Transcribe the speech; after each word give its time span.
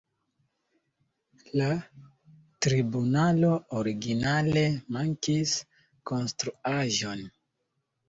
La 1.61 1.67
tribunalo 2.67 3.53
originale 3.83 4.67
mankis 4.99 5.57
konstruaĵon. 6.15 7.27